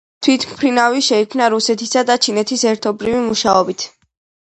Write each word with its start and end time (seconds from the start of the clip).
თვითმფრინავი 0.27 1.03
შეიქმნა 1.09 1.51
რუსეთისა 1.55 2.05
და 2.09 2.17
ჩინეთის 2.25 2.67
ერთობლივი 2.73 3.25
მუშაობით. 3.31 3.91